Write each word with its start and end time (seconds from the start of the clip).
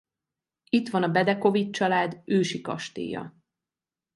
Itt 0.69 0.89
van 0.89 1.03
a 1.03 1.07
Bedekovich-család 1.09 2.21
ősi 2.25 2.61
kastélya. 2.61 3.35